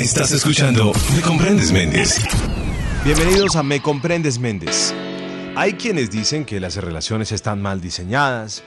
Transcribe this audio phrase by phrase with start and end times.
[0.00, 2.24] Estás escuchando Me Comprendes Méndez.
[3.04, 4.94] Bienvenidos a Me Comprendes Méndez.
[5.56, 8.62] Hay quienes dicen que las relaciones están mal diseñadas,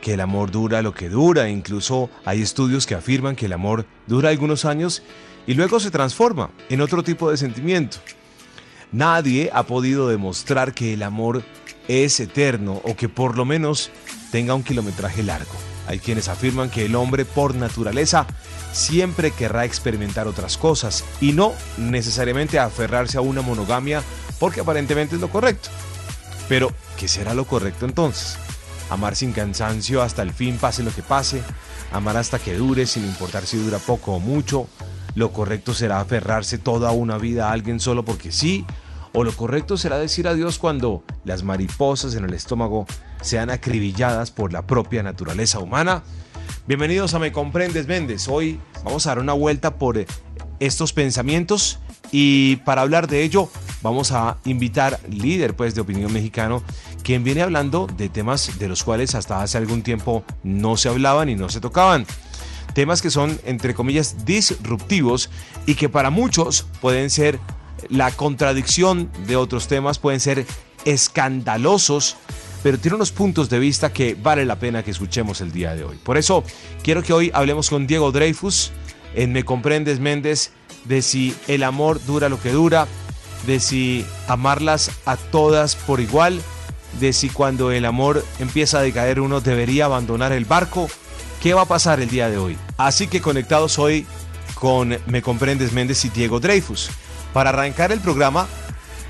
[0.00, 3.86] que el amor dura lo que dura, incluso hay estudios que afirman que el amor
[4.08, 5.04] dura algunos años
[5.46, 7.98] y luego se transforma en otro tipo de sentimiento.
[8.90, 11.44] Nadie ha podido demostrar que el amor
[11.86, 13.92] es eterno o que por lo menos
[14.32, 15.54] tenga un kilometraje largo.
[15.86, 18.26] Hay quienes afirman que el hombre por naturaleza
[18.72, 24.02] siempre querrá experimentar otras cosas y no necesariamente aferrarse a una monogamia
[24.38, 25.68] porque aparentemente es lo correcto.
[26.48, 28.36] Pero, ¿qué será lo correcto entonces?
[28.90, 31.42] Amar sin cansancio hasta el fin, pase lo que pase.
[31.92, 34.66] Amar hasta que dure, sin importar si dura poco o mucho.
[35.14, 38.66] Lo correcto será aferrarse toda una vida a alguien solo porque sí.
[39.14, 42.86] O lo correcto será decir adiós cuando las mariposas en el estómago
[43.20, 46.02] sean acribilladas por la propia naturaleza humana.
[46.64, 48.28] Bienvenidos a Me Comprendes Méndez.
[48.28, 50.06] Hoy vamos a dar una vuelta por eh,
[50.60, 51.80] estos pensamientos
[52.12, 53.50] y para hablar de ello
[53.82, 56.62] vamos a invitar líder pues de opinión mexicano
[57.02, 61.28] quien viene hablando de temas de los cuales hasta hace algún tiempo no se hablaban
[61.28, 62.06] y no se tocaban.
[62.74, 65.30] Temas que son entre comillas disruptivos
[65.66, 67.40] y que para muchos pueden ser
[67.88, 70.46] la contradicción de otros temas, pueden ser
[70.84, 72.16] escandalosos
[72.62, 75.84] pero tiene unos puntos de vista que vale la pena que escuchemos el día de
[75.84, 75.98] hoy.
[76.02, 76.44] Por eso
[76.82, 78.70] quiero que hoy hablemos con Diego Dreyfus
[79.14, 80.52] en Me Comprendes Méndez
[80.84, 82.86] de si el amor dura lo que dura,
[83.46, 86.40] de si amarlas a todas por igual,
[87.00, 90.88] de si cuando el amor empieza a decaer uno debería abandonar el barco.
[91.40, 92.56] ¿Qué va a pasar el día de hoy?
[92.76, 94.06] Así que conectados hoy
[94.54, 96.90] con Me Comprendes Méndez y Diego Dreyfus.
[97.32, 98.46] Para arrancar el programa,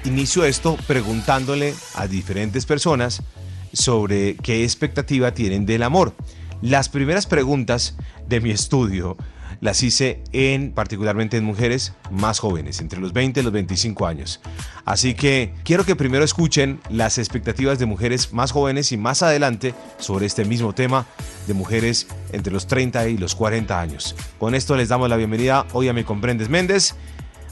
[0.05, 3.23] inicio esto preguntándole a diferentes personas
[3.73, 6.15] sobre qué expectativa tienen del amor.
[6.61, 7.97] Las primeras preguntas
[8.29, 9.17] de mi estudio
[9.63, 14.41] las hice en particularmente en mujeres más jóvenes, entre los 20 y los 25 años.
[14.85, 19.73] Así que quiero que primero escuchen las expectativas de mujeres más jóvenes y más adelante
[19.99, 21.07] sobre este mismo tema
[21.47, 24.17] de mujeres entre los 30 y los 40 años.
[24.41, 26.97] Con esto les damos la bienvenida hoy a Me Comprendes Méndez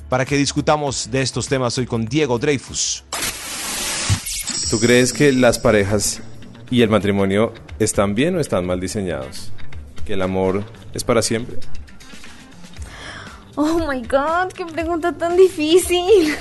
[0.09, 3.05] para que discutamos de estos temas hoy con Diego Dreyfus.
[4.71, 6.21] ¿Tú crees que las parejas
[6.71, 9.51] y el matrimonio están bien o están mal diseñados?
[10.07, 10.63] ¿Que el amor
[10.95, 11.57] es para siempre?
[13.57, 16.33] Oh my god, qué pregunta tan difícil.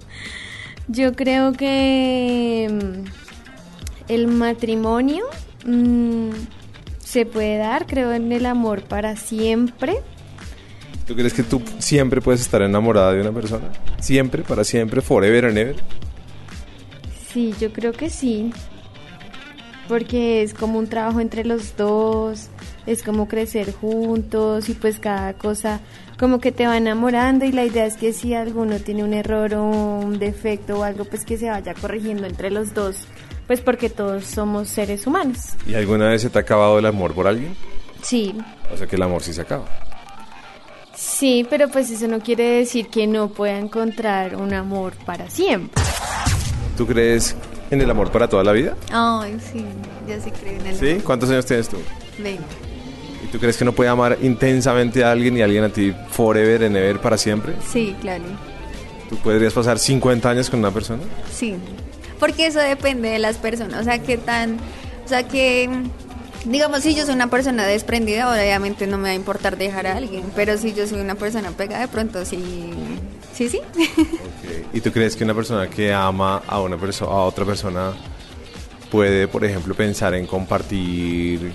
[0.88, 5.24] Yo creo que mm, el matrimonio
[5.64, 6.30] mm,
[6.98, 9.98] se puede dar, creo en el amor para siempre.
[11.06, 13.70] ¿Tú crees que tú siempre puedes estar enamorada de una persona?
[14.00, 15.76] ¿Siempre, para siempre, forever and ever?
[17.32, 18.52] Sí, yo creo que sí.
[19.88, 22.48] Porque es como un trabajo entre los dos,
[22.86, 25.80] es como crecer juntos y pues cada cosa
[26.18, 29.54] como que te va enamorando y la idea es que si alguno tiene un error
[29.54, 33.06] o un defecto o algo pues que se vaya corrigiendo entre los dos,
[33.46, 35.38] pues porque todos somos seres humanos.
[35.66, 37.56] ¿Y alguna vez se te ha acabado el amor por alguien?
[38.02, 38.34] Sí.
[38.72, 39.64] O sea que el amor sí se acaba.
[40.94, 45.82] Sí, pero pues eso no quiere decir que no pueda encontrar un amor para siempre.
[46.76, 47.36] ¿Tú crees
[47.70, 48.76] en el amor para toda la vida?
[48.90, 49.64] Ay, sí,
[50.08, 51.02] yo sí creo en el ¿Sí?
[51.04, 51.78] ¿Cuántos años tienes tú?
[52.18, 52.42] 20.
[53.24, 56.64] ¿Y tú crees que uno puede amar intensamente a alguien y alguien a ti forever
[56.64, 57.54] and ever para siempre?
[57.70, 58.24] Sí, claro.
[59.08, 61.02] ¿Tú podrías pasar 50 años con una persona?
[61.32, 61.54] Sí.
[62.18, 63.80] Porque eso depende de las personas.
[63.80, 64.56] O sea, qué tan.
[65.04, 65.68] O sea, que.
[66.44, 69.96] Digamos, si yo soy una persona desprendida, obviamente no me va a importar dejar a
[69.96, 70.24] alguien.
[70.34, 72.72] Pero si yo soy una persona pegada, de pronto sí.
[73.34, 73.60] Sí, sí.
[74.72, 77.92] ¿Y tú crees que una persona que ama a una persona a otra persona
[78.90, 81.52] puede, por ejemplo, pensar en compartir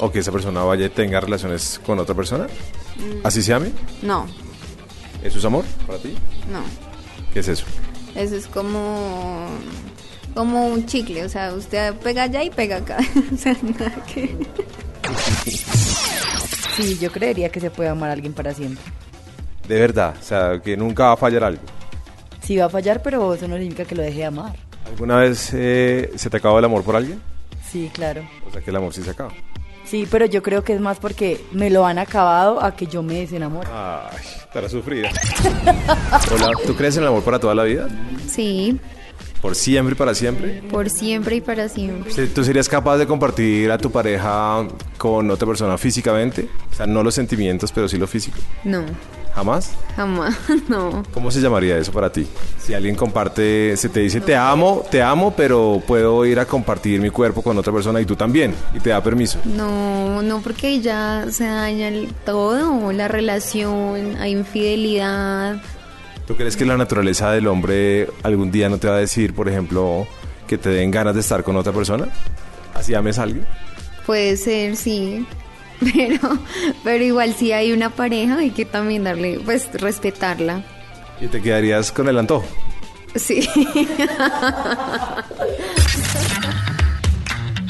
[0.00, 2.46] o que esa persona vaya y tenga relaciones con otra persona?
[3.24, 3.70] ¿Así se ame?
[4.02, 4.26] No,
[5.22, 6.14] ¿Eso es amor para ti?
[6.50, 6.60] no.
[7.32, 7.66] ¿Qué es eso?
[8.14, 9.46] Eso es como.
[10.34, 11.22] Como un chicle.
[11.24, 12.98] O sea, usted pega allá y pega acá.
[13.34, 14.34] o sea, nada que.
[16.76, 18.82] Sí, yo creería que se puede amar a alguien para siempre.
[19.68, 21.62] De verdad, o sea, que nunca va a fallar algo.
[22.46, 24.54] Sí va a fallar, pero eso no significa que lo deje de amar.
[24.86, 27.20] ¿Alguna vez eh, se te acabó el amor por alguien?
[27.68, 28.22] Sí, claro.
[28.46, 29.32] O sea, que el amor sí se acaba.
[29.84, 33.02] Sí, pero yo creo que es más porque me lo han acabado a que yo
[33.02, 33.68] me desenamore.
[33.72, 35.10] Ay, estará sufrida.
[36.32, 37.88] Hola, ¿tú crees en el amor para toda la vida?
[38.28, 38.78] Sí,
[39.42, 40.62] ¿Por siempre y para siempre?
[40.70, 42.26] por siempre y para siempre.
[42.28, 44.66] ¿Tú serías capaz de compartir a tu pareja
[44.98, 46.48] con otra persona físicamente?
[46.70, 48.38] O sea, no los sentimientos, pero sí lo físico.
[48.64, 48.82] No,
[49.36, 49.72] ¿Jamás?
[49.94, 50.34] Jamás,
[50.68, 51.02] no.
[51.12, 52.26] ¿Cómo se llamaría eso para ti?
[52.58, 57.00] Si alguien comparte, se te dice te amo, te amo, pero puedo ir a compartir
[57.02, 59.38] mi cuerpo con otra persona y tú también, y te da permiso.
[59.44, 65.60] No, no, porque ya se daña el- todo, la relación, hay infidelidad.
[66.26, 69.48] ¿Tú crees que la naturaleza del hombre algún día no te va a decir, por
[69.50, 70.06] ejemplo,
[70.48, 72.08] que te den ganas de estar con otra persona?
[72.74, 73.44] ¿Así ames a alguien?
[74.06, 75.26] Puede ser, sí.
[75.92, 76.38] Pero,
[76.82, 80.64] pero igual si hay una pareja hay que también darle, pues respetarla.
[81.20, 82.46] Y te quedarías con el antojo.
[83.14, 83.46] Sí.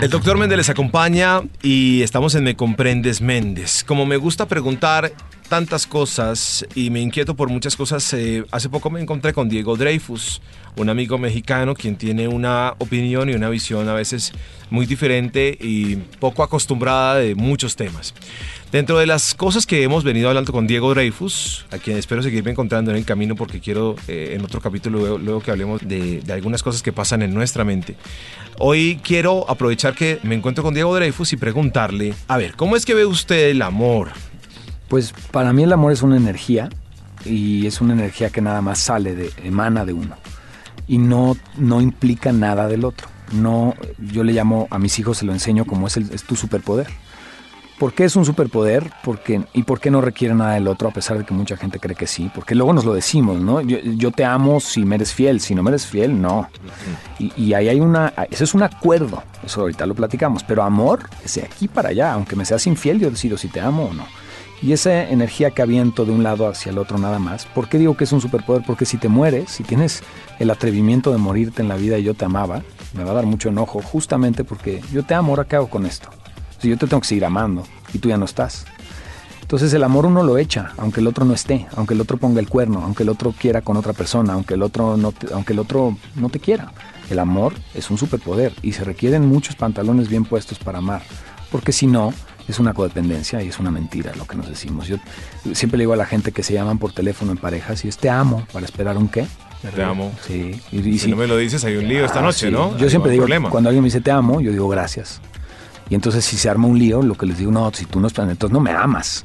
[0.00, 3.82] El doctor Méndez les acompaña y estamos en Me Comprendes Méndez.
[3.82, 5.11] Como me gusta preguntar
[5.46, 9.76] tantas cosas y me inquieto por muchas cosas, eh, hace poco me encontré con Diego
[9.76, 10.40] Dreyfus,
[10.76, 14.32] un amigo mexicano quien tiene una opinión y una visión a veces
[14.70, 18.14] muy diferente y poco acostumbrada de muchos temas.
[18.72, 22.50] Dentro de las cosas que hemos venido hablando con Diego Dreyfus, a quien espero seguirme
[22.50, 26.32] encontrando en el camino porque quiero eh, en otro capítulo, luego, que hablemos de, de
[26.32, 27.96] algunas cosas que pasan en nuestra mente.
[28.58, 32.84] Hoy quiero aprovechar que me encuentro con Diego Dreyfus y preguntarle, a ver, ¿cómo es
[32.84, 34.10] que ve usted el amor?
[34.88, 36.69] Pues para mí el amor es una energía
[37.25, 40.17] y es una energía que nada más sale de, emana de uno
[40.87, 43.09] y no, no implica nada del otro.
[43.33, 46.37] No, yo le llamo a mis hijos, se lo enseño como es, el, es tu
[46.37, 46.87] superpoder.
[47.79, 48.91] ¿Por qué es un superpoder?
[49.05, 51.79] Porque, ¿Y por qué no requiere nada del otro a pesar de que mucha gente
[51.79, 52.31] cree que sí?
[52.35, 53.61] Porque luego nos lo decimos, ¿no?
[53.61, 56.49] Yo, te amo si me eres fiel, si no me eres fiel, no.
[57.19, 61.00] Y, y ahí hay una, eso es un acuerdo, eso ahorita lo platicamos, pero amor
[61.23, 63.93] es de aquí para allá, aunque me seas infiel, yo decido si te amo o
[63.93, 64.06] no.
[64.62, 67.79] Y esa energía que aviento de un lado hacia el otro nada más, ¿por qué
[67.79, 68.62] digo que es un superpoder?
[68.67, 70.03] Porque si te mueres, si tienes
[70.38, 72.62] el atrevimiento de morirte en la vida y yo te amaba,
[72.94, 75.85] me va a dar mucho enojo, justamente porque yo te amo, ahora qué hago con
[75.85, 76.08] esto.
[76.58, 78.64] Si yo te tengo que seguir amando y tú ya no estás.
[79.43, 82.41] Entonces el amor uno lo echa, aunque el otro no esté, aunque el otro ponga
[82.41, 85.52] el cuerno, aunque el otro quiera con otra persona, aunque el otro no te, aunque
[85.52, 86.73] el otro no te quiera.
[87.11, 91.02] El amor es un superpoder y se requieren muchos pantalones bien puestos para amar,
[91.52, 92.12] porque si no
[92.48, 94.87] es una codependencia y es una mentira lo que nos decimos.
[94.88, 94.96] Yo
[95.52, 97.96] siempre le digo a la gente que se llaman por teléfono en parejas y es
[97.98, 99.26] te amo para esperar un qué.
[99.75, 100.12] Te amo.
[100.26, 100.60] Sí.
[100.70, 102.52] Y, y Si si- no me lo dices, hay un lío esta Ah, noche, sí.
[102.52, 102.76] ¿no?
[102.78, 103.50] Yo siempre digo, problema.
[103.50, 105.20] cuando alguien me dice te amo, yo digo gracias.
[105.90, 108.08] Y entonces si se arma un lío, lo que les digo, no, si tú no
[108.31, 109.25] entonces no me amas.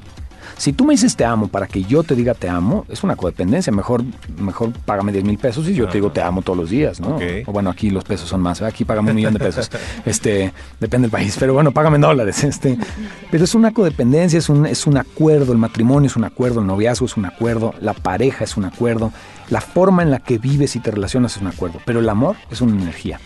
[0.58, 3.16] Si tú me dices te amo para que yo te diga te amo, es una
[3.16, 3.72] codependencia.
[3.72, 4.04] Mejor,
[4.38, 7.20] mejor págame 10 mil pesos y yo te digo te amo todos los días, ¿no?
[7.46, 8.62] O bueno, aquí los pesos son más.
[8.62, 9.70] Aquí pagamos un millón de pesos.
[10.06, 11.36] este, depende del país.
[11.40, 12.44] Pero bueno, págame en dólares.
[12.44, 12.78] Este,
[13.30, 15.54] pero es una codependencia, es un, es un acuerdo.
[15.54, 19.12] El matrimonio es un acuerdo, el noviazgo es un acuerdo, la pareja es un acuerdo,
[19.50, 21.80] la forma en la que vives y te relacionas es un acuerdo.
[21.86, 23.20] Pero el amor es una energía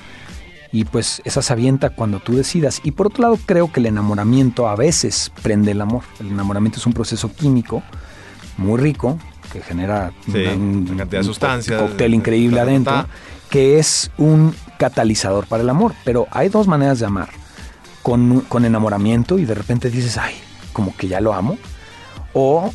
[0.76, 2.82] y pues esa se avienta cuando tú decidas.
[2.84, 6.04] Y por otro lado creo que el enamoramiento a veces prende el amor.
[6.20, 7.82] El enamoramiento es un proceso químico
[8.58, 9.18] muy rico
[9.54, 13.06] que genera Sí, una cantidad de un sustancias, cóctel increíble ta, ta, ta, adentro,
[13.50, 15.94] que es un catalizador para el amor.
[16.04, 17.30] Pero hay dos maneras de amar.
[18.02, 20.36] Con, con enamoramiento y de repente dices, ay,
[20.74, 21.58] como que ya lo amo.
[22.34, 22.70] O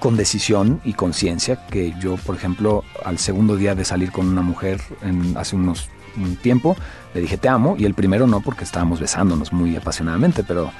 [0.00, 4.42] con decisión y conciencia, que yo, por ejemplo, al segundo día de salir con una
[4.42, 6.76] mujer en, hace unos un tiempo,
[7.14, 10.70] le dije te amo, y el primero no, porque estábamos besándonos muy apasionadamente, pero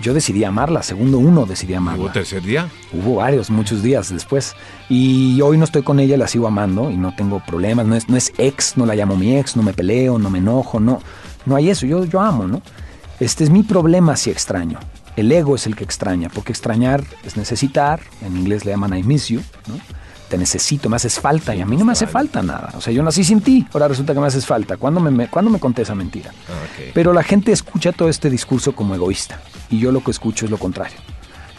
[0.00, 2.04] yo decidí amarla, segundo uno decidí amarla.
[2.04, 2.68] ¿Hubo tercer día?
[2.92, 4.54] Hubo varios, muchos días después.
[4.88, 7.86] Y hoy no estoy con ella, la sigo amando y no tengo problemas.
[7.86, 10.38] No es, no es ex, no la llamo mi ex, no me peleo, no me
[10.38, 11.00] enojo, no.
[11.46, 12.60] No hay eso, yo, yo amo, ¿no?
[13.20, 14.78] Este es mi problema si extraño.
[15.16, 19.04] El ego es el que extraña, porque extrañar es necesitar, en inglés le llaman I
[19.04, 19.78] miss you, ¿no?
[20.28, 22.72] Te necesito, me haces falta y a mí no me hace falta nada.
[22.76, 24.76] O sea, yo nací sin ti, ahora resulta que me haces falta.
[24.76, 26.32] ¿Cuándo me, me, ¿cuándo me conté esa mentira?
[26.48, 26.80] Ah.
[26.94, 30.50] Pero la gente escucha todo este discurso como egoísta y yo lo que escucho es
[30.50, 30.96] lo contrario.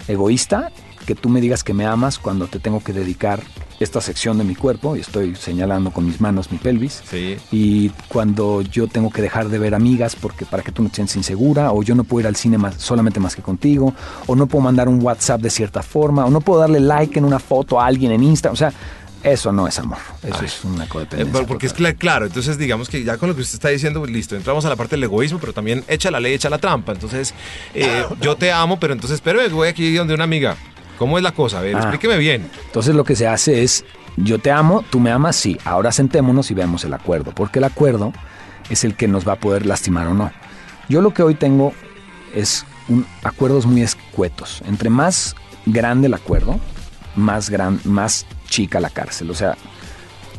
[0.07, 0.71] Egoísta,
[1.05, 3.41] que tú me digas que me amas cuando te tengo que dedicar
[3.79, 7.01] esta sección de mi cuerpo y estoy señalando con mis manos mi pelvis.
[7.09, 7.37] Sí.
[7.51, 10.95] Y cuando yo tengo que dejar de ver amigas porque para que tú no te
[10.95, 13.93] sientas insegura, o yo no puedo ir al cine más, solamente más que contigo,
[14.27, 17.25] o no puedo mandar un WhatsApp de cierta forma, o no puedo darle like en
[17.25, 18.49] una foto a alguien en Insta.
[18.51, 18.71] O sea,
[19.23, 19.97] eso no es amor.
[20.23, 20.45] Eso Ay.
[20.45, 21.33] es una Eh, codependencia.
[21.33, 21.93] por- porque es total.
[21.93, 24.63] cla- claro, entonces digamos que ya con lo que usted está diciendo, pues listo, entramos
[24.65, 26.91] a la parte del egoísmo, pero también echa la ley, echa la trampa.
[26.93, 27.33] Entonces,
[27.73, 30.55] eh, yo te amo, pero entonces, pero voy aquí donde una amiga.
[30.97, 31.59] ¿Cómo es la cosa?
[31.59, 31.79] A ver, Ah.
[31.79, 32.49] explíqueme bien.
[32.65, 33.83] Entonces lo que se hace es,
[34.17, 37.65] yo te amo, tú me amas, sí, ahora sentémonos y veamos el acuerdo, porque el
[37.65, 38.13] acuerdo
[38.69, 40.31] es el que nos va a poder lastimar o no.
[40.89, 41.73] Yo lo que hoy tengo
[42.33, 44.61] es un- acuerdos muy escuetos.
[44.67, 45.35] Entre más
[45.65, 46.59] grande el acuerdo,
[47.15, 49.31] más, gran, más chica la cárcel.
[49.31, 49.55] O sea,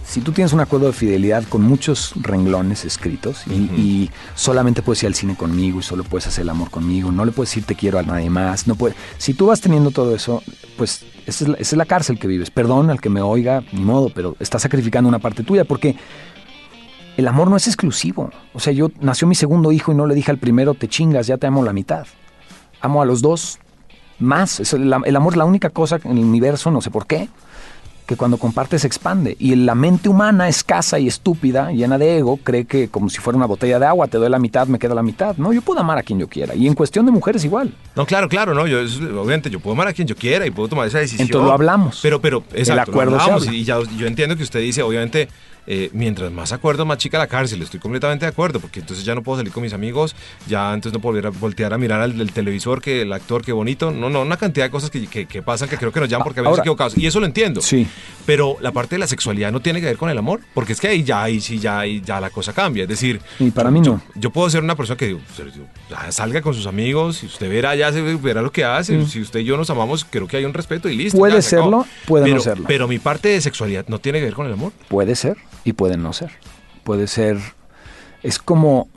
[0.06, 5.02] si tú tienes un acuerdo de fidelidad con muchos renglones escritos y, y solamente puedes
[5.02, 7.64] ir al cine conmigo y solo puedes hacer el amor conmigo, no le puedes decir
[7.64, 10.42] te quiero a nadie más, no puedes, si tú vas teniendo todo eso,
[10.76, 12.50] pues Esa es, la, esa es la cárcel que vives.
[12.50, 15.96] Perdón al que me oiga, ni modo, pero estás sacrificando una parte tuya porque
[17.16, 18.30] el amor no es exclusivo.
[18.54, 21.26] O sea, yo nació mi segundo hijo y no le dije al primero, te chingas,
[21.26, 22.06] ya te amo la mitad.
[22.80, 23.58] Amo a los dos
[24.20, 24.60] más.
[24.60, 27.28] Es el, el amor es la única cosa en el universo, no sé por qué,
[28.06, 29.36] que cuando comparte se expande.
[29.38, 33.36] Y la mente humana, escasa y estúpida, llena de ego, cree que como si fuera
[33.36, 35.36] una botella de agua, te doy la mitad, me queda la mitad.
[35.36, 36.54] No, yo puedo amar a quien yo quiera.
[36.54, 37.74] Y en cuestión de mujeres igual.
[37.96, 40.68] No, claro, claro, no, yo obviamente yo puedo amar a quien yo quiera y puedo
[40.68, 41.26] tomar esa decisión.
[41.26, 41.98] Entonces lo hablamos.
[42.00, 43.58] Pero, pero, exacto, acuerdo lo se hablamos, habla.
[43.58, 45.28] y ya yo entiendo que usted dice, obviamente,
[45.66, 47.60] eh, mientras más acuerdo, más chica la cárcel.
[47.62, 50.14] Estoy completamente de acuerdo, porque entonces ya no puedo salir con mis amigos,
[50.48, 53.42] ya entonces no puedo volver a voltear a mirar al del televisor, que el actor,
[53.44, 53.90] qué bonito.
[53.90, 56.24] No, no, una cantidad de cosas que, que- que pasan que creo que nos llaman
[56.24, 56.96] porque habíamos equivocados.
[56.96, 57.60] Y eso lo entiendo.
[57.60, 57.86] Sí.
[58.24, 60.80] Pero la parte de la sexualidad no tiene que ver con el amor, porque es
[60.80, 62.84] que ahí ya, ahí sí, ya, ahí ya la cosa cambia.
[62.84, 64.00] Es decir, Y para mí no.
[64.14, 67.26] Yo, puedo ser una persona que digo, "Pero yo- ya salga con sus amigos, si
[67.26, 69.04] usted verá, ya se verá lo que hace.
[69.06, 71.16] Si usted y yo nos amamos, creo que hay un respeto y listo.
[71.16, 71.20] Mm.
[71.20, 72.64] Puede ya serlo, puede no serlo.
[72.66, 74.72] Pero mi parte de sexualidad no tiene que ver con el amor.
[74.88, 76.30] Puede ser y puede no ser.
[76.84, 77.38] Puede ser.
[78.22, 78.88] Es como.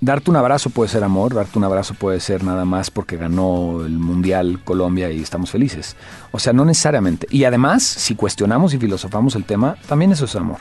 [0.00, 3.84] Darte un abrazo puede ser amor, darte un abrazo puede ser nada más porque ganó
[3.86, 5.94] el Mundial Colombia y estamos felices.
[6.32, 7.28] O sea, no necesariamente.
[7.30, 10.58] Y además, si cuestionamos y filosofamos el tema, también eso es amor.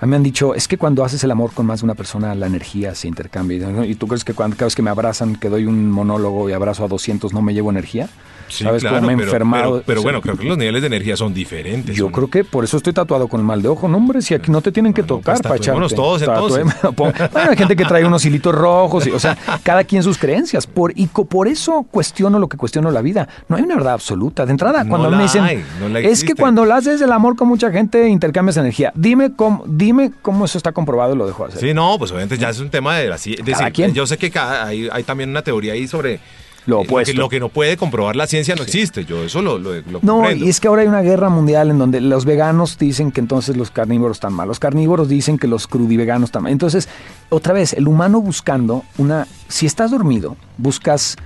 [0.00, 1.94] A mí me han dicho, es que cuando haces el amor con más de una
[1.94, 3.86] persona, la energía se intercambia.
[3.86, 6.52] ¿Y tú crees que cuando, cada vez que me abrazan, que doy un monólogo y
[6.52, 8.08] abrazo a 200, no me llevo energía?
[8.50, 9.82] ¿Sabes cómo me he pero, enfermado?
[9.86, 11.94] pero- bueno, creo que los niveles de energía son diferentes.
[11.96, 13.88] yo creo que por eso estoy tatuado con el mal de ojo.
[13.88, 16.64] No, hombre, si aquí no te tienen que Bueno, tocar pues para todos, entonces.
[16.96, 17.14] Bueno,
[17.50, 19.06] hay gente que trae unos hilitos rojos.
[19.06, 20.66] y- o sea, cada quien sus creencias.
[20.66, 23.28] Por, y por eso cuestiono lo que cuestiono la vida.
[23.48, 24.44] No hay una verdad absoluta.
[24.46, 26.34] De entrada, No cuando mí la me dicen, hay, no la es que existe".
[26.34, 28.92] cuando lo haces el amor con mucha gente, intercambias energía.
[28.94, 31.60] Dime cómo, dime cómo eso está comprobado y lo dejo de hacer.
[31.68, 33.94] Sí, no, pues obviamente ya es un tema de la Cada decir, quien.
[33.94, 36.20] Yo sé que cada- hay, hay también una teoría ahí sobre
[36.70, 39.04] Lo eh, que, lo que no puede comprobar la ciencia no existe.
[39.04, 40.44] Yo eso lo, lo, lo No, comprendo.
[40.46, 43.56] y es que ahora hay una guerra mundial en donde los veganos dicen que entonces
[43.56, 46.52] los carnívoros están mal, los carnívoros dicen que los crudiveganos están mal.
[46.52, 46.88] Entonces,
[47.28, 49.26] otra vez, el humano buscando una...
[49.48, 51.16] Si estás dormido, buscas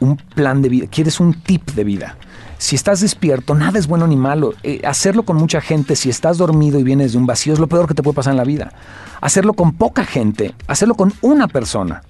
[0.00, 2.16] un plan de vida, quieres un tip de vida.
[2.58, 4.54] Si estás despierto, nada es bueno ni malo.
[4.62, 7.66] Eh, hacerlo con mucha gente, si estás dormido y vienes de un vacío, es lo
[7.66, 8.72] peor que te puede pasar en la vida.
[9.20, 12.02] Hacerlo con poca gente, hacerlo con una persona,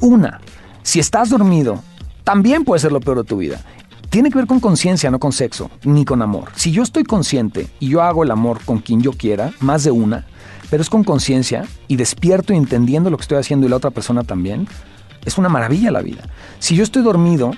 [0.00, 0.40] una.
[0.82, 1.82] Si estás dormido,
[2.28, 3.58] también puede ser lo peor de tu vida.
[4.10, 6.50] Tiene que ver con conciencia, no con sexo, ni con amor.
[6.56, 9.92] Si yo estoy consciente y yo hago el amor con quien yo quiera, más de
[9.92, 10.26] una,
[10.68, 13.92] pero es con conciencia y despierto y entendiendo lo que estoy haciendo y la otra
[13.92, 14.68] persona también,
[15.24, 16.28] es una maravilla la vida.
[16.58, 17.52] Si yo estoy dormido,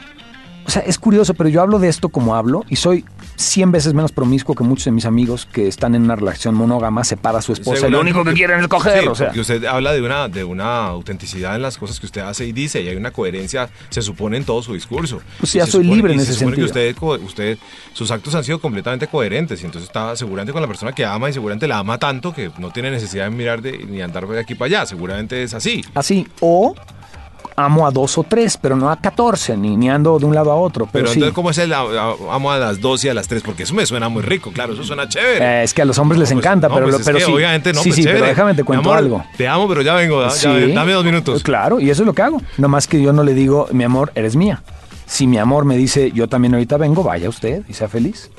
[0.66, 3.04] o sea, es curioso, pero yo hablo de esto como hablo y soy
[3.36, 7.02] 100 veces menos promiscuo que muchos de mis amigos que están en una relación monógama,
[7.04, 9.02] separa a su esposa y lo único que quieren es coger.
[9.02, 9.32] Sí, o sea.
[9.34, 12.82] usted habla de una, de una autenticidad en las cosas que usted hace y dice,
[12.82, 15.20] y hay una coherencia, se supone, en todo su discurso.
[15.38, 16.88] Pues ya se soy supone- libre y en se ese supone que sentido.
[16.90, 17.58] usted, co- usted,
[17.92, 21.30] sus actos han sido completamente coherentes, y entonces está seguramente con la persona que ama
[21.30, 24.38] y seguramente la ama tanto que no tiene necesidad de mirar de, ni andar de
[24.40, 25.82] aquí para allá, seguramente es así.
[25.94, 26.74] Así, o
[27.64, 30.50] amo a dos o tres, pero no a 14, ni, ni ando de un lado
[30.50, 30.86] a otro.
[30.86, 31.14] Pero, Pero, sí.
[31.14, 33.42] entonces, ¿cómo es el amo a las 2 y a las 3?
[33.42, 35.44] Porque eso me suena muy rico, claro, eso suena chévere.
[35.60, 37.18] Eh, es que a los hombres les No, pues, encanta, no, pero, pues es pero
[37.18, 37.32] que sí.
[37.32, 38.20] Obviamente no, sí, pues sí, chévere.
[38.20, 39.24] pero déjame te cuento amor, algo.
[39.36, 40.72] Te amo, pero ya vengo, ya- Sí.
[40.72, 41.42] dame dos minutos.
[41.42, 42.40] Claro, y eso es lo que hago.
[42.58, 44.62] Nomás que yo no le digo, mi amor, eres mía.
[45.06, 48.30] Si mi amor me dice, yo también ahorita vengo, vaya usted y sea feliz.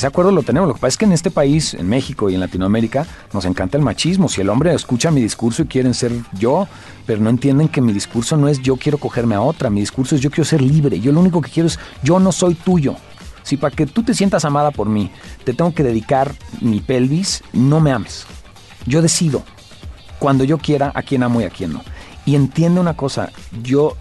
[0.00, 0.66] Ese acuerdo lo tenemos.
[0.66, 3.76] Lo que pasa es que en este país, en México y en Latinoamérica, nos encanta
[3.76, 4.30] el machismo.
[4.30, 6.66] Si el hombre escucha mi discurso y quieren ser yo,
[7.04, 9.68] pero no entienden que mi discurso no es yo quiero cogerme a otra.
[9.68, 11.00] Mi discurso es yo quiero ser libre.
[11.00, 12.96] Yo lo único que quiero es yo no soy tuyo.
[13.42, 15.10] Si para que tú te sientas amada por mí,
[15.44, 18.24] te tengo que dedicar mi pelvis, no me ames.
[18.86, 19.42] Yo decido
[20.18, 21.82] cuando yo quiera a quién amo y a quién no.
[22.24, 23.98] Y entiende una cosa, yo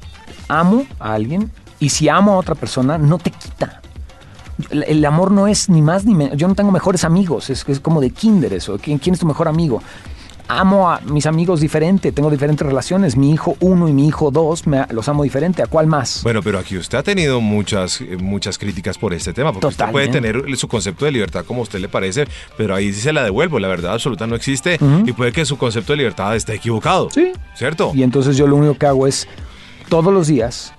[0.48, 3.79] amo a alguien y si amo a otra persona, no te quita.
[4.70, 6.38] El, amor no es ni más ni menos.
[6.38, 8.78] Yo no tengo mejores amigos, es, es como de kinder eso.
[8.78, 9.82] ¿Quién, quién es tu mejor amigo?
[10.52, 13.16] Amo a mis amigos diferente, tengo diferentes relaciones.
[13.16, 15.62] Mi hijo uno y mi hijo dos, me- los amo diferente.
[15.62, 16.22] ¿A cuál más?
[16.24, 19.92] Bueno, pero aquí usted ha tenido muchas, eh, muchas críticas por este tema, porque usted
[19.92, 23.14] puede tener su concepto de libertad como a usted le parece, pero ahí sí se
[23.14, 26.56] la devuelvo, la verdad absoluta no existe y puede que su concepto de libertad esté
[26.56, 27.10] equivocado.
[27.12, 27.32] Sí.
[27.54, 27.92] ¿Cierto?
[27.94, 29.28] Y entonces yo lo único que hago es,
[29.88, 30.74] todos los días,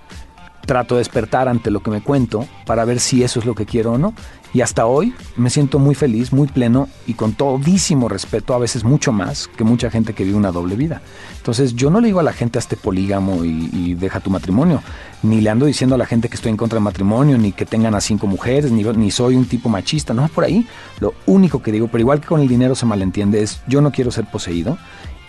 [0.65, 3.65] trato de despertar ante lo que me cuento para ver si eso es lo que
[3.65, 4.13] quiero o no.
[4.53, 8.83] Y hasta hoy me siento muy feliz, muy pleno y con todísimo respeto, a veces
[8.83, 11.01] mucho más que mucha gente que vive una doble vida.
[11.37, 14.81] Entonces yo no le digo a la gente hazte polígamo y, deja tu matrimonio,
[15.23, 17.65] ni le ando diciendo a la gente que estoy en contra del matrimonio, ni que
[17.65, 20.67] tengan a cinco mujeres, ni, ni soy un tipo machista, no es por ahí.
[20.99, 23.91] Lo único que digo, pero igual que con el dinero se malentiende, es yo no
[23.91, 24.77] quiero ser poseído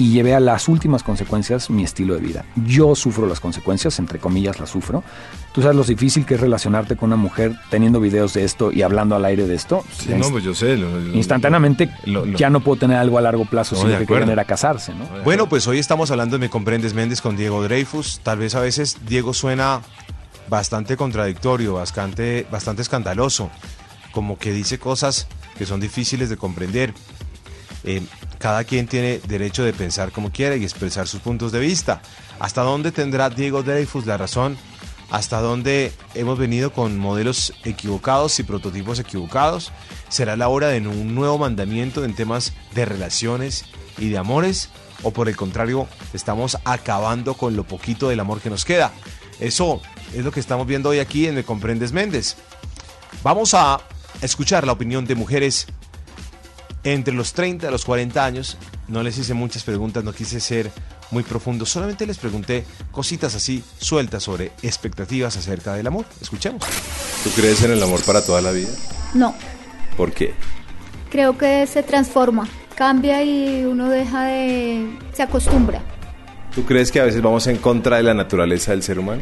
[0.02, 2.44] y llevé a las últimas consecuencias mi estilo de vida.
[2.66, 5.04] Yo sufro las consecuencias, entre comillas las sufro.
[5.52, 8.82] Tú sabes lo difícil que es relacionarte con una mujer teniendo videos de esto y
[8.82, 9.84] hablando al aire de esto.
[9.96, 10.76] Sí, no, pues yo sé.
[10.76, 13.86] lo- lo- Instantáneamente lo- lo- ya no puedo tener algo a largo plazo No, si
[13.88, 15.06] de lo que quieren era casarse, ¿no?
[15.24, 18.20] Bueno, pues hoy estamos hablando de Me Comprendes Méndez con Diego Dreyfus.
[18.24, 19.82] Tal vez a veces Diego suena
[20.48, 23.50] bastante contradictorio, bastante, bastante escandaloso,
[24.12, 26.92] como que dice cosas que son difíciles de comprender.
[27.84, 28.00] Eh,
[28.42, 32.02] cada quien tiene derecho de pensar como quiera y expresar sus puntos de vista.
[32.40, 34.58] ¿Hasta dónde tendrá Diego Dreyfus la razón?
[35.12, 39.70] ¿Hasta dónde hemos venido con modelos equivocados y prototipos equivocados?
[40.08, 43.64] ¿Será la hora de un nuevo mandamiento en temas de relaciones
[43.96, 44.70] y de amores?
[45.04, 48.90] ¿O por el contrario, estamos acabando con lo poquito del amor que nos queda?
[49.38, 49.80] Eso
[50.12, 52.34] es lo que estamos viendo hoy aquí en Me Comprendes Méndez.
[53.22, 53.80] Vamos a
[54.20, 55.68] escuchar la opinión de mujeres
[56.84, 58.56] entre los 30 y los 40 años.
[58.88, 60.70] No les hice muchas preguntas, no quise ser
[61.10, 66.06] muy profundo, solamente les pregunté cositas así sueltas sobre expectativas acerca del amor.
[66.20, 66.62] Escuchemos.
[67.22, 68.70] ¿Tú crees en el amor para toda la vida?
[69.14, 69.34] No,
[69.96, 70.34] ¿Por qué?
[71.10, 74.96] creo que se transforma, cambia y uno deja de...
[75.12, 75.82] se acostumbra.
[76.54, 79.20] ¿Tú crees que a veces vamos en contra de la naturaleza del ser humano?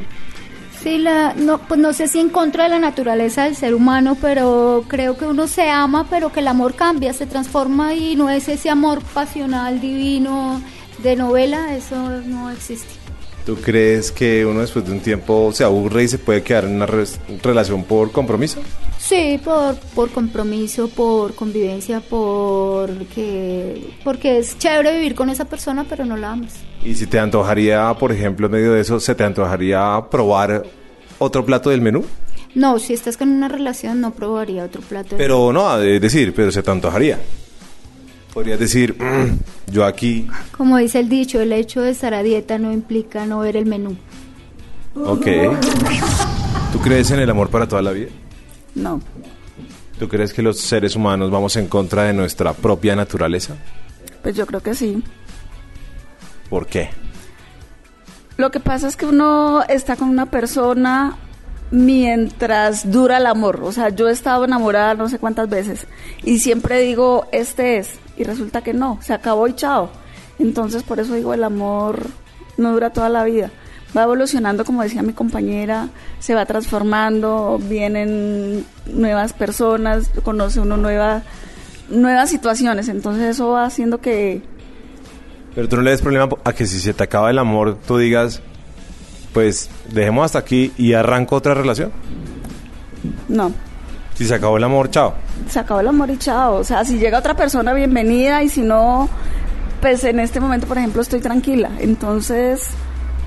[0.83, 4.17] Sí, la, no, pues no sé si en contra de la naturaleza del ser humano,
[4.19, 8.31] pero creo que uno se ama, pero que el amor cambia, se transforma y no
[8.31, 10.63] es ese amor pasional, divino,
[11.03, 13.00] de novela, eso no existe.
[13.45, 16.77] ¿Tú crees que uno después de un tiempo se aburre y se puede quedar en
[16.77, 18.61] una relación por compromiso?
[18.99, 26.05] Sí, por, por compromiso, por convivencia, porque, porque es chévere vivir con esa persona, pero
[26.05, 26.55] no la amas.
[26.85, 30.65] Y si te antojaría, por ejemplo, en medio de eso, ¿se te antojaría probar
[31.19, 32.05] otro plato del menú?
[32.55, 35.17] No, si estás con una relación no probaría otro plato.
[35.17, 37.19] Pero no, es decir, pero se te antojaría.
[38.33, 39.39] Podrías decir, "Mm,
[39.73, 43.41] yo aquí, Como dice el dicho, el hecho de estar a dieta no implica no
[43.41, 43.97] ver el menú.
[44.95, 45.27] ok.
[46.73, 48.09] ¿Tú crees en el amor para toda la vida?
[48.75, 49.01] No,
[49.99, 53.57] ¿Tú crees que los seres humanos vamos en contra de nuestra propia naturaleza?
[54.23, 55.03] Pues yo creo que sí.
[56.49, 56.89] ¿Por qué?
[58.39, 61.17] Lo que pasa es que uno está con una persona
[61.71, 63.61] mientras dura el amor.
[63.63, 65.87] O sea, yo he estado enamorada no sé cuántas veces
[66.25, 69.91] y siempre digo, este es, y resulta que no, se acabó y chao.
[70.39, 72.07] Entonces, por eso digo, el amor
[72.57, 73.51] no dura toda la vida.
[73.97, 75.89] Va evolucionando, como decía mi compañera,
[76.21, 81.23] se va transformando, vienen nuevas personas, conoce uno nueva,
[81.89, 82.89] nuevas situaciones.
[82.89, 84.43] Entonces, eso va haciendo que,
[85.55, 87.99] Pero tú no le des problema a que si se te acaba el amor, tú
[87.99, 88.41] digas,
[89.33, 91.91] pues dejemos hasta aquí y arranco otra relación.
[93.29, 93.53] no,
[94.15, 95.15] Si se acabó el amor, chao.
[95.49, 96.55] se acabó el amor y chao.
[96.57, 99.09] O sea, si llega otra persona, bienvenida, y si no,
[99.81, 101.71] pues en este momento, por ejemplo, estoy tranquila.
[101.81, 102.69] Entonces,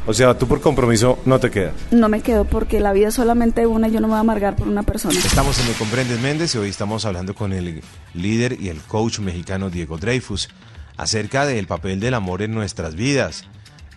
[0.06, 1.74] O sea, tú por compromiso no te quedas.
[1.92, 4.22] no me quedo porque la vida es solamente una y yo no me voy a
[4.22, 5.18] amargar por una persona.
[5.18, 7.82] Estamos en Me Comprendes Méndez y hoy estamos hablando con el
[8.14, 10.50] líder y el coach mexicano Diego Dreyfus
[10.98, 13.46] acerca del papel del amor en nuestras vidas,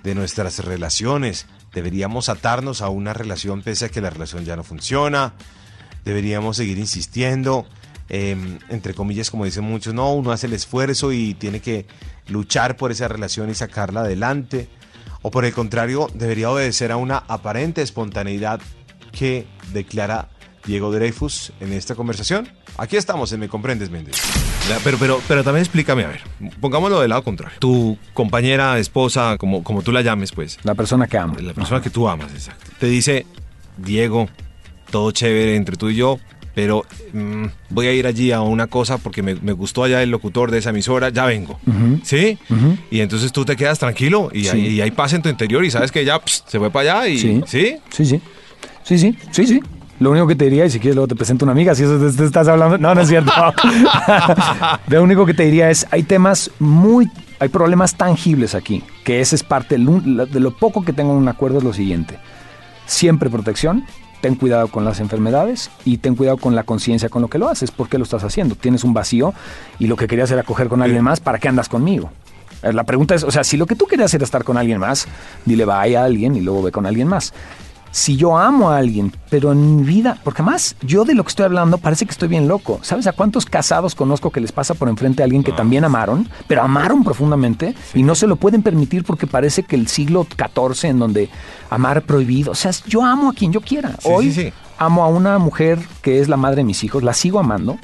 [0.07, 1.47] de nuestras relaciones.
[1.75, 5.35] Deberíamos atarnos a una relación pese a que la relación ya no funciona.
[6.05, 7.67] Deberíamos seguir insistiendo.
[8.09, 8.37] eh,
[8.69, 11.87] entre comillas, como dicen muchos, no, uno hace el esfuerzo y tiene que
[12.29, 14.69] luchar por esa relación y sacarla adelante.
[15.23, 18.61] O por el contrario, debería obedecer a una aparente espontaneidad
[19.11, 20.29] que declara
[20.65, 22.49] Diego Dreyfus en esta conversación.
[22.79, 24.17] Aquí estamos en Me Comprendes, Méndez.
[24.83, 26.23] Pero, pero, pero también explícame, a ver,
[26.61, 27.57] pongámoslo del lado contrario.
[27.61, 31.37] Tu compañera, esposa, como, como tú la llames, pues, La persona que amo.
[31.41, 32.73] la persona que tú amas, exacto.
[32.79, 33.27] Te dice,
[33.77, 34.29] Diego,
[34.91, 36.19] todo chévere entre tú y yo,
[36.55, 40.11] pero mm, voy a ir allí a una cosa porque me, me gustó allá el
[40.11, 41.61] locutor de esa emisora, ya vengo.
[41.67, 42.01] Ujú.
[42.03, 42.39] ¿Sí?
[42.51, 42.77] Ujú.
[42.91, 44.49] Y entonces tú te quedas tranquilo y, Sí.
[44.51, 47.03] hay, y hay paz en tu interior y sabes que ya pss, se fue para
[47.03, 47.19] allá y...
[47.19, 47.43] Sí.
[47.47, 47.77] ¿Sí?
[47.91, 48.21] Sí, sí.
[48.83, 49.61] Sí, sí, sí, sí.
[49.99, 51.99] Lo único que te diría, y si quieres luego te presento una amiga, si eso
[51.99, 53.33] te, te estás hablando, no, no es cierto.
[54.89, 59.37] Lo único que te diría es, hay temas muy, hay problemas tangibles aquí, que ese
[59.37, 62.19] es parte, de lo poco que tengo en un acuerdo es lo siguiente.
[62.87, 63.85] Siempre protección,
[64.21, 67.49] ten cuidado con las enfermedades y ten cuidado con la conciencia con lo que lo
[67.49, 68.55] haces, ¿por qué lo estás haciendo?
[68.55, 69.33] Tienes un vacío
[69.79, 72.11] y lo que querías era coger con alguien más, ¿para qué andas conmigo?
[72.63, 74.79] Eh, La pregunta es, o sea, si lo que tú querías era estar con alguien
[74.79, 75.07] más,
[75.45, 77.33] dile vaya a alguien y luego ve con alguien más.
[77.97, 81.31] Si yo amo a alguien, pero en mi vida, porque más yo de lo que
[81.31, 82.79] estoy hablando parece que estoy bien loco.
[82.83, 86.29] ¿Sabes a cuántos casados conozco que les pasa por enfrente a alguien que también amaron,
[86.47, 90.91] pero amaron profundamente y no se lo pueden permitir porque parece que el siglo XIV
[90.91, 91.31] en donde
[91.71, 92.53] amar prohibido.
[92.53, 93.93] O sea, yo amo a quien yo quiera.
[93.99, 94.53] Sí, Hoy sí.
[94.77, 97.79] amo a una mujer que es la madre de mis hijos, la sigo amando.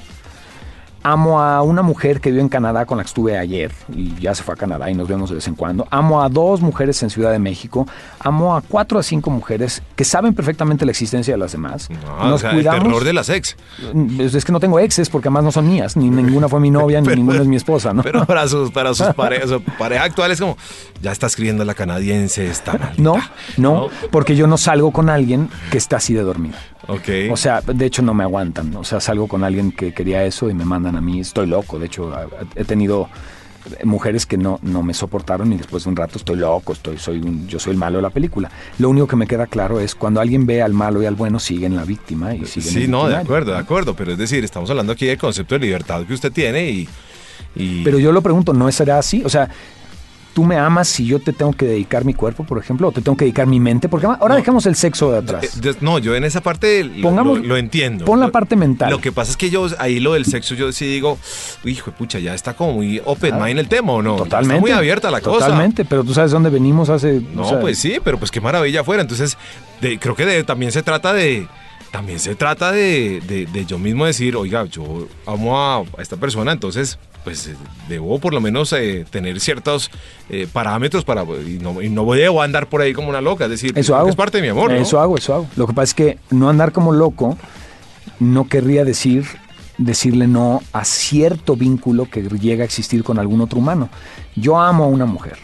[1.02, 4.34] Amo a una mujer que vive en Canadá con la que estuve ayer y ya
[4.34, 5.86] se fue a Canadá y nos vemos de vez en cuando.
[5.90, 7.86] Amo a dos mujeres en Ciudad de México.
[8.20, 11.88] Amo a cuatro a cinco mujeres que saben perfectamente la existencia de las demás.
[11.90, 13.56] No, o sea, el terror de las ex.
[14.18, 15.96] Es, que no tengo exes porque además no son mías.
[15.96, 18.02] Ni ninguna fue mi novia, ni ninguna es mi esposa, ¿no?
[18.02, 20.56] Pero para sus, para sus parejas, pareja actual es como,
[21.00, 22.92] ya está escribiendo la canadiense, está mal.
[22.96, 23.16] No,
[23.56, 26.56] no, porque yo no salgo con alguien que está así de dormido.
[26.88, 27.08] Ok.
[27.30, 28.74] O sea, de hecho no me aguantan.
[28.76, 31.20] O sea, salgo con alguien que quería eso y me mandan a mí.
[31.20, 31.78] Estoy loco.
[31.78, 32.12] De hecho,
[32.56, 33.08] he tenido
[33.84, 37.18] mujeres que no, no me soportaron y después de un rato estoy loco, estoy, soy
[37.18, 38.50] un, yo soy el malo de la película.
[38.80, 41.38] Lo único que me queda claro es cuando alguien ve al malo y al bueno,
[41.38, 43.94] siguen la víctima y siguen Sí, no, de acuerdo, de acuerdo.
[43.94, 46.88] Pero es decir, estamos hablando aquí del concepto de libertad que usted tiene y.
[47.54, 49.22] y- Pero yo lo pregunto, ¿no será así?
[49.24, 49.48] O sea,
[50.34, 52.88] ¿tú me amas si yo te tengo que dedicar mi cuerpo, por ejemplo?
[52.88, 53.88] ¿O te tengo que dedicar mi mente?
[53.88, 55.60] Porque ahora dejemos el sexo de Eh, atrás.
[55.60, 58.04] de- No, yo en esa parte Pongamos- lo- lo entiendo.
[58.04, 58.90] pon la Lo- parte mental.
[58.90, 61.18] Lo que pasa es que yo ahí lo del sexo, yo sí digo,
[61.64, 64.16] hijo de pucha, ya está como muy open mind el tema, ¿o no?
[64.16, 64.54] Totalmente.
[64.54, 65.46] Está muy abierta la cosa.
[65.46, 67.20] Totalmente, pero tú sabes dónde venimos hace...
[67.34, 69.02] No, pues sí, pero pues qué maravilla fuera.
[69.02, 69.36] Entonces,
[69.80, 71.46] de- creo que de- también se trata de.
[71.90, 76.16] También se trata de, de- de yo mismo decir, oiga, yo amo a, a esta
[76.16, 77.56] persona, entonces, pues eh,
[77.88, 79.90] debo por lo menos eh, tener ciertos
[80.28, 81.22] eh, parámetros para.
[81.22, 83.44] Y no, y no voy a andar por ahí como una loca.
[83.44, 84.08] Es decir, Eso hago.
[84.08, 84.70] es parte de mi amor.
[84.70, 84.76] ¿no?
[84.76, 85.48] Eso hago, eso hago.
[85.56, 87.36] Lo que pasa es que no andar como loco
[88.18, 89.26] no querría decir
[89.78, 93.88] decirle no a cierto vínculo que llega a existir con algún otro humano.
[94.36, 95.38] Yo amo a una mujer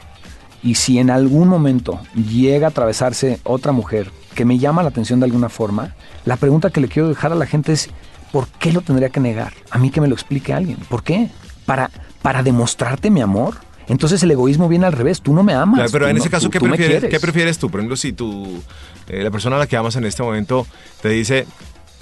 [0.62, 5.20] y si en algún momento llega a atravesarse otra mujer que me llama la atención
[5.20, 7.90] de alguna forma, la pregunta que le quiero dejar a la gente es
[8.32, 9.52] ¿por qué lo tendría que negar?
[9.70, 10.78] A mí que me lo explique alguien.
[10.88, 11.30] ¿Por qué?
[11.68, 11.90] Para
[12.22, 13.54] para demostrarte mi amor.
[13.86, 15.20] Entonces el egoísmo viene al revés.
[15.22, 15.76] Tú no me amas.
[15.76, 17.10] Claro, pero en no- ese caso, tú- ¿qué, tú prefieres.
[17.10, 17.70] ¿qué prefieres tú?
[17.70, 18.62] Por ejemplo, si tú,
[19.08, 20.66] eh, la persona a la que amas en este momento
[21.00, 21.46] te dice,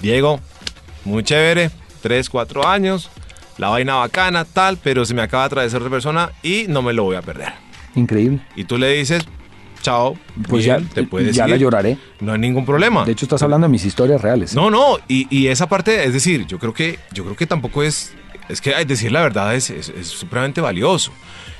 [0.01, 0.39] Diego,
[1.05, 1.69] muy chévere,
[2.01, 3.09] 3, 4 años,
[3.57, 6.93] la vaina bacana, tal, pero se me acaba de atravesar otra persona y no me
[6.93, 7.53] lo voy a perder.
[7.95, 8.41] Increíble.
[8.55, 9.23] Y tú le dices,
[9.81, 10.15] chao,
[10.49, 11.97] Pues bien, ya, te puedes ya la lloraré.
[12.19, 13.05] No hay ningún problema.
[13.05, 14.53] De hecho, estás hablando de mis historias reales.
[14.55, 17.81] No, no, y, y esa parte, es decir, yo creo que, yo creo que tampoco
[17.83, 18.13] es,
[18.49, 21.11] es que decir la verdad es, es, supremamente valioso.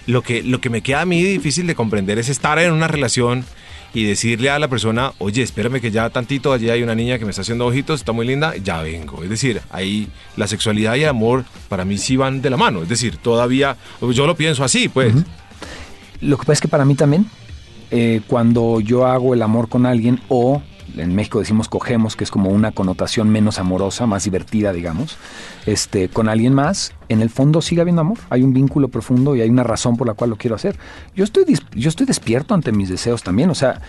[0.05, 2.87] Lo que, lo que me queda a mí difícil de comprender es estar en una
[2.87, 3.45] relación
[3.93, 7.25] y decirle a la persona, oye, espérame que ya tantito, allí hay una niña que
[7.25, 9.23] me está haciendo ojitos, está muy linda, ya vengo.
[9.23, 12.83] Es decir, ahí la sexualidad y el amor para mí sí van de la mano.
[12.83, 15.13] Es decir, todavía, yo lo pienso así, pues.
[16.21, 17.25] Lo que pasa es que para mí también,
[17.91, 20.61] eh, cuando yo hago el amor con alguien o
[20.99, 25.17] en México decimos cogemos, que es como una connotación menos amorosa, más divertida, digamos,
[25.65, 28.17] este, con alguien más, en el fondo sigue habiendo amor.
[28.29, 30.77] Hay un vínculo profundo y hay una razón por la cual lo quiero hacer.
[31.15, 33.81] Yo estoy, yo estoy despierto ante mis deseos también, o sea,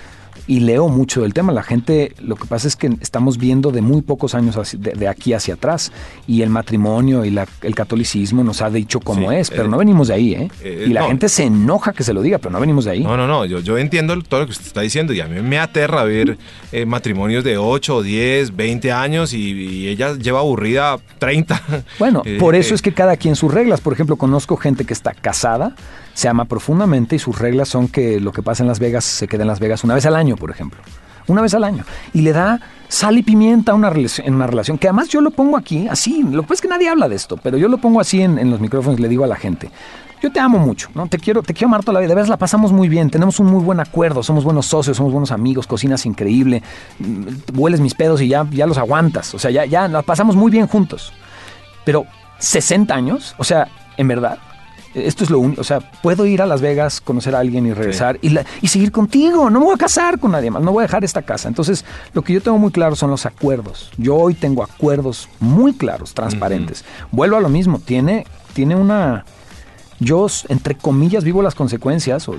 [0.47, 1.53] y leo mucho del tema.
[1.53, 5.09] La gente, lo que pasa es que estamos viendo de muy pocos años de, de
[5.09, 5.93] aquí hacia atrás
[6.27, 9.69] y el matrimonio y la- el catolicismo nos ha dicho cómo Sí, es, pero eh,
[9.69, 10.51] no venimos de ahí, ¿eh?
[10.63, 11.09] eh, y la no.
[11.09, 13.03] gente se enoja que se lo diga, pero no venimos de ahí.
[13.03, 15.41] No, no, no, yo, yo entiendo todo lo que usted está diciendo y a mí
[15.43, 16.39] me aterra ver
[16.73, 21.63] eh, matrimonios de 8, 10, 20 años y, y ella lleva aburrida 30.
[21.99, 23.81] Bueno, por eso es que cada quien sus reglas.
[23.81, 25.75] Por ejemplo, conozco gente que está casada,
[26.19, 29.29] se ama profundamente y sus reglas son que lo que pasa en Las Vegas se
[29.29, 30.81] queda en Las Vegas una vez al año, por ejemplo.
[31.29, 31.85] Una vez al año.
[32.13, 35.57] Y le da sal y pimienta una en una relación, que además yo lo pongo
[35.57, 36.25] aquí, así.
[36.25, 38.51] Lo que es que nadie habla de esto, pero yo lo pongo así en, en
[38.51, 39.71] los micrófonos y le digo a la gente.
[40.21, 41.07] Yo te amo mucho, ¿no?
[41.07, 42.09] Te quiero, te quiero amar toda la vida.
[42.09, 45.13] De veras la pasamos muy bien, tenemos un muy buen acuerdo, somos buenos socios, somos
[45.13, 46.65] buenos amigos, cocinas increíble,
[46.99, 49.35] mm, hueles mis pedos y ya, ya los aguantas.
[49.35, 51.13] O sea, ya, ya la pasamos muy bien juntos.
[51.85, 52.07] Pero
[52.41, 54.39] 60 años, o sea, en verdad,
[55.07, 57.73] esto es lo único, o sea, puedo ir a Las Vegas, conocer a alguien y
[57.73, 60.73] regresar y, la- y seguir contigo, no me voy a casar con nadie más, no
[60.73, 61.49] voy a dejar esta casa.
[61.49, 61.85] Entonces,
[62.15, 63.91] lo que yo tengo muy claro son los acuerdos.
[63.97, 66.85] Yo hoy tengo acuerdos muy claros, transparentes.
[67.13, 69.25] Vuelvo a lo mismo, tiene, tiene una...
[70.01, 72.37] Yo, entre comillas, vivo las consecuencias o-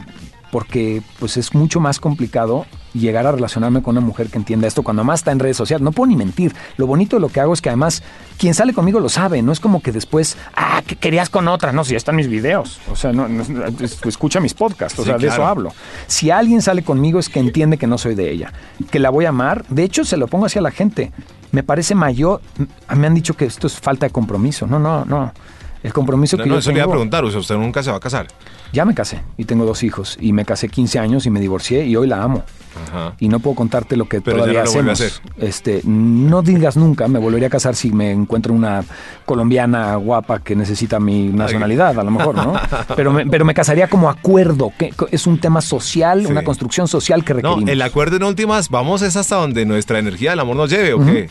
[0.52, 4.82] porque pues es mucho más complicado llegar a relacionarme con una mujer que entienda esto
[4.82, 5.84] cuando más está en redes sociales.
[5.84, 6.56] No puedo ni mentir.
[6.78, 8.02] Lo bonito de lo que hago es que además
[8.38, 9.42] quien sale conmigo lo sabe.
[9.44, 11.72] No es como que después, ah, que querías con otra.
[11.72, 12.80] No, si ya están mis videos.
[12.92, 13.44] O sea, no, no-
[13.80, 14.98] es- escucha mis podcasts.
[14.98, 15.72] O Sí, sea, de eso hablo.
[16.08, 18.52] Si alguien sale conmigo es que entiende que no soy de ella.
[18.90, 19.66] Que la voy a amar.
[19.70, 21.12] De hecho, se lo pongo hacia la gente.
[21.52, 22.42] Me parece mayor.
[22.96, 24.66] Me han dicho que esto es falta de compromiso.
[24.66, 25.32] No, no, no.
[25.84, 27.56] El compromiso No, que no, yo eso le iba a tengo- preguntar, o sea, usted
[27.56, 28.28] nunca se va a casar.
[28.72, 31.86] Ya me casé y tengo dos hijos y me casé 15 años y me divorcié
[31.86, 32.44] y hoy la amo.
[32.88, 33.16] Ajá.
[33.20, 35.22] Y no puedo contarte lo que Pero ya todavía no lo vuelve a hacemos.
[35.38, 38.84] Este, no digas nunca, me volvería a casar si me encuentro una
[39.26, 42.54] colombiana guapa que necesita mi nacionalidad, a lo mejor, ¿no?
[42.96, 46.32] Pero me, pero me casaría como acuerdo, que es un tema social, Sí.
[46.32, 47.70] una construcción social que No, requerimos.
[47.70, 51.00] el acuerdo en últimas, vamos es hasta donde nuestra energía del amor nos lleve, ¿o
[51.06, 51.30] qué?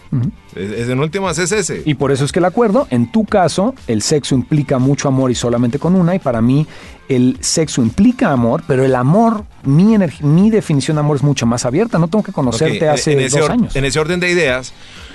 [0.55, 1.83] Es, es en últimas es ese.
[1.85, 5.31] Y por eso es que el acuerdo, en tu caso, el sexo implica mucho amor
[5.31, 6.66] y solamente con una, y para mí
[7.09, 11.64] el sexo implica amor, pero el amor, mi, mi definición de amor es mucho más
[11.66, 13.76] abierta, no tengo que conocerte en- hace en ese dos años.
[13.76, 14.72] En ese orden de ideas,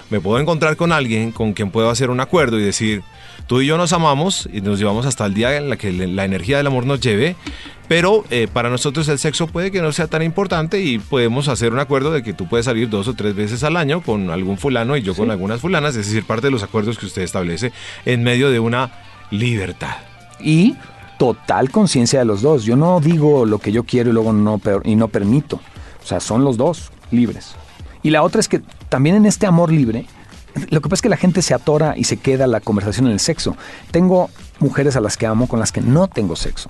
[0.10, 3.02] me puedo encontrar con alguien con quien puedo hacer un acuerdo y decir,
[3.48, 6.26] tú y yo nos amamos y nos llevamos hasta el día en la que la
[6.26, 7.36] energía del amor nos lleve,
[7.88, 11.74] pero eh, para nosotros el sexo puede que no sea tan importante y podemos hacer
[11.74, 14.58] un acuerdo de que tú puedes salir dos o tres veces al año con algún
[14.58, 17.72] fulano y yo con algunas fulanas, es decir, parte de los acuerdos que usted establece
[18.06, 18.92] en medio de una
[19.32, 19.96] libertad.
[20.40, 20.76] y
[21.24, 22.66] total conciencia de los dos.
[22.66, 25.62] Yo no digo lo que yo quiero y luego no, y no permito.
[26.04, 27.56] O sea, son los dos libres.
[28.02, 30.06] Y la otra es que también en este amor libre,
[30.70, 33.14] lo que pasa es que la gente se atora y se queda la conversación en
[33.14, 33.56] el sexo.
[33.92, 36.70] Tengo mujeres a las que amo con las que no tengo sexo.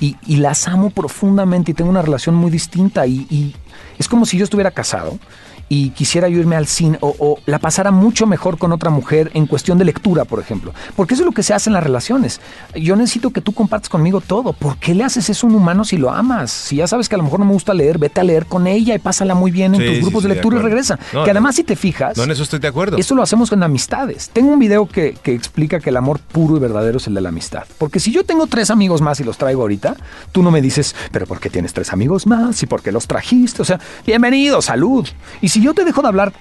[0.00, 3.06] Y, las amo profundamente y tengo una relación muy distinta.
[3.06, 3.54] Y
[3.98, 5.18] es como si yo estuviera casado
[5.68, 9.30] y quisiera yo irme al cine o, o la pasara mucho mejor con otra mujer
[9.34, 10.72] en cuestión de lectura, por ejemplo.
[10.94, 12.40] Porque eso es lo que se hace en las relaciones.
[12.74, 14.52] Yo necesito que tú compartas conmigo todo.
[14.52, 16.50] ¿Por qué le haces eso a un humano si lo amas?
[16.52, 18.66] Si ya sabes que a lo mejor no me gusta leer, vete a leer con
[18.66, 20.58] ella y pásala muy bien en Sí, tus sí, grupos sí, de de lectura y
[20.58, 20.74] acuerdo.
[20.76, 20.98] regresa.
[21.12, 22.16] No, que además si te fijas...
[22.16, 22.96] No, en eso estoy de acuerdo.
[22.96, 24.30] Eso lo hacemos con amistades.
[24.32, 27.20] Tengo un video que, que explica que el amor puro y verdadero es el de
[27.20, 27.64] la amistad.
[27.78, 29.96] Porque si yo tengo tres amigos más y los traigo ahorita,
[30.32, 32.62] tú no me dices, pero ¿por qué tienes tres amigos más?
[32.62, 33.62] ¿Y por qué los trajiste?
[33.62, 35.06] O sea, bienvenido, salud.
[35.40, 36.32] Y si yo te dejo de hablar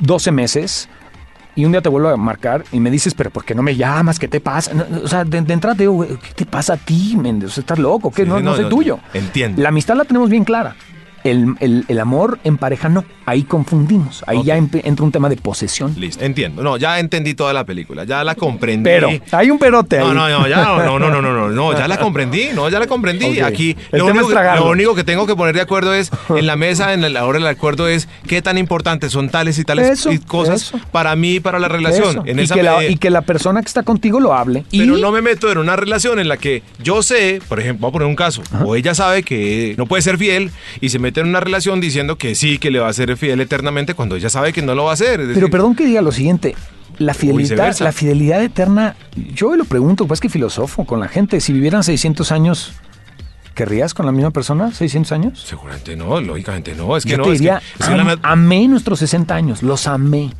[0.00, 0.88] 12 meses
[1.54, 3.74] y un día te vuelvo a marcar y me dices, pero ¿por qué no me
[3.74, 4.18] llamas?
[4.18, 4.72] ¿Qué te pasa?
[4.74, 7.58] No, o sea, de, de entrada te digo, ¿qué te pasa a ti, Méndez?
[7.58, 8.10] ¿Estás loco?
[8.12, 8.22] ¿Qué?
[8.22, 8.98] Sí, no, no no, soy no, tuyo.
[9.12, 9.60] entiendo.
[9.60, 10.76] La amistad la tenemos bien clara.
[11.30, 13.04] El, el- el amor en pareja no.
[13.26, 14.24] Ahí confundimos.
[14.26, 14.44] Ahí Ok.
[14.44, 15.94] ya entra un tema de posesión.
[15.98, 16.62] Listo, entiendo.
[16.62, 18.84] No, ya entendí toda la película, ya la comprendí.
[18.84, 20.14] Pero, hay un perote No, ahí.
[20.14, 22.78] no, no, ya no, no, no, no, no, no, no, ya la comprendí, no, ya
[22.78, 23.38] la comprendí.
[23.40, 23.44] Ok.
[23.44, 26.56] Aquí lo único, que, lo único que tengo que poner de acuerdo es en la
[26.56, 30.10] mesa, en la hora del acuerdo es qué tan importantes son tales y tales Eso,
[30.12, 30.80] y cosas eso.
[30.90, 32.08] para mí y para la relación.
[32.10, 32.22] Eso.
[32.26, 34.64] En y, esa que la, y que la persona que está contigo lo hable.
[34.70, 37.82] Pero y no me meto en una relación en la que yo sé, por ejemplo,
[37.82, 40.98] voy a poner un caso, o ella sabe que no puede ser fiel y se
[40.98, 44.16] mete en una relación diciendo que sí, que le va a ser fiel eternamente cuando
[44.16, 45.20] ella sabe que no lo va a hacer.
[45.34, 46.54] Pero perdón que diga lo siguiente.
[46.98, 48.96] La fidelidad, la fidelidad eterna,
[49.34, 51.40] yo lo pregunto, pues que filosofo con la gente.
[51.40, 52.72] Si vivieran 600 años,
[53.54, 55.44] ¿querrías con la misma persona 600 años?
[55.46, 56.96] Seguramente no, lógicamente no.
[56.96, 58.98] Es que Yo no, te es que- diría, es que la am- nat- amé nuestros
[58.98, 60.32] 60 años, los amé.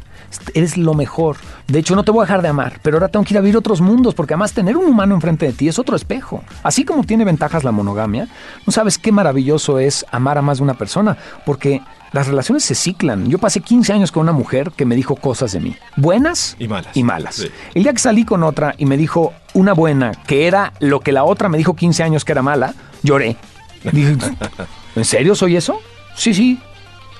[0.54, 1.36] Eres lo mejor.
[1.66, 3.40] De hecho, no te voy a dejar de amar, pero ahora tengo que ir a
[3.40, 6.42] vivir otros mundos, porque además tener un humano enfrente de ti es otro espejo.
[6.62, 8.28] Así como tiene ventajas la monogamia,
[8.66, 12.74] no sabes qué maravilloso es amar a más de una persona, porque las relaciones se
[12.74, 13.28] ciclan.
[13.28, 16.68] Yo pasé 15 años con una mujer que me dijo cosas de mí, buenas Y
[16.68, 16.96] malas.
[16.96, 17.34] Y malas.
[17.36, 17.48] Sí.
[17.74, 21.12] El día que salí con otra y me dijo una buena, que era lo que
[21.12, 23.36] la otra me dijo 15 años que era mala, lloré.
[23.92, 24.16] Dije,
[24.96, 25.80] ¿en serio soy eso?
[26.14, 26.58] Sí, sí.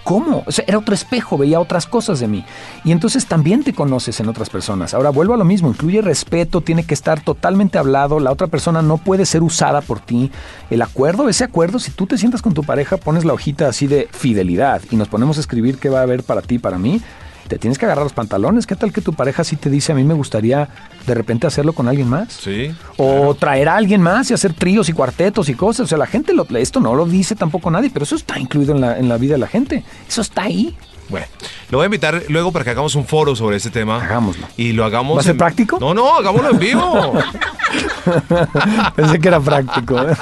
[0.04, 0.38] ¿Cómo?
[0.38, 2.44] O era otro espejo, veía otras cosas de mí.
[2.84, 4.94] Y entonces también te conoces en otras personas.
[4.94, 8.80] Ahora vuelvo a lo mismo, incluye respeto, tiene que estar totalmente hablado, la otra persona
[8.82, 10.30] no puede ser usada por ti.
[10.70, 13.87] El acuerdo, ese acuerdo, si tú te sientas con tu pareja, pones la hojita así
[13.87, 17.02] de fidelidad y nos ponemos a escribir qué va a haber para ti para mí,
[17.48, 18.66] te tienes que agarrar los pantalones.
[18.66, 20.68] ¿Qué tal que tu pareja sí te dice, a mí me gustaría
[21.06, 22.32] de repente hacerlo con alguien más?
[22.32, 22.70] Sí.
[22.98, 25.84] O traer a alguien más y hacer tríos y cuartetos y cosas.
[25.84, 28.74] O sea, la gente, lo, esto no lo dice tampoco nadie, pero eso está incluido
[28.74, 29.82] en la, en la vida de la gente.
[30.08, 30.76] Eso está ahí.
[31.08, 31.26] Bueno,
[31.70, 33.96] lo voy a invitar luego para que hagamos un foro sobre este tema.
[34.04, 34.46] Hagámoslo.
[34.58, 35.16] Y lo hagamos.
[35.16, 35.78] ¿Va a ser en- práctico?
[35.80, 37.14] No, no, hagámoslo en vivo.
[38.96, 39.98] Pensé que era práctico.
[40.00, 40.14] ¿eh?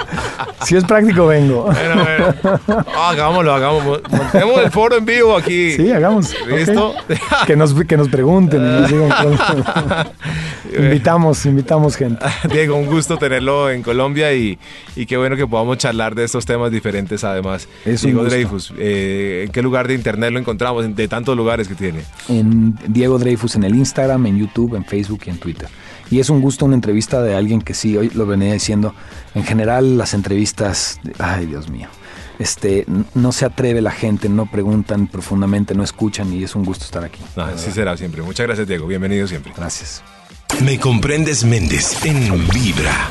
[0.64, 1.64] si es práctico, vengo.
[1.64, 2.84] Bueno, bueno.
[2.96, 4.02] Ah, hagámoslo, hagámoslo.
[4.10, 5.72] Montemos el foro en vivo aquí.
[5.72, 6.34] Sí, hagamos.
[6.46, 6.94] ¿Listo?
[7.46, 8.90] Que nos, que nos pregunten nos
[10.76, 12.24] invitamos, invitamos gente.
[12.50, 14.58] Diego, un gusto tenerlo en Colombia y,
[14.96, 17.68] y qué bueno que podamos charlar de estos temas diferentes además.
[17.84, 18.24] Es Diego.
[18.24, 20.94] Dreyfus, eh, ¿en qué lugar de internet lo encontramos?
[20.94, 22.02] De tantos lugares que tiene.
[22.28, 25.68] En Diego Dreyfus en el Instagram, en YouTube, en Facebook y en Twitter.
[26.10, 28.94] Y es un gusto una entrevista de alguien que sí, hoy lo venía diciendo.
[29.34, 31.88] En general, las entrevistas, ay Dios mío,
[32.38, 36.84] este, no se atreve la gente, no preguntan profundamente, no escuchan y es un gusto
[36.84, 37.20] estar aquí.
[37.36, 38.22] No, así será siempre.
[38.22, 38.86] Muchas gracias, Diego.
[38.86, 39.52] Bienvenido siempre.
[39.56, 40.02] Gracias.
[40.64, 43.10] Me comprendes Méndez en Vibra.